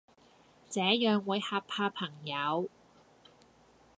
[0.67, 2.67] 這樣會嚇怕朋友